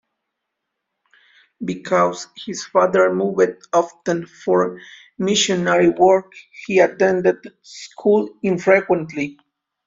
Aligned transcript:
Because 1.63 2.25
his 2.35 2.65
father 2.65 3.13
moved 3.13 3.67
often 3.71 4.25
for 4.25 4.79
missionary 5.19 5.89
work, 5.89 6.33
he 6.65 6.79
attended 6.79 7.53
school 7.61 8.27
infrequently. 8.41 9.37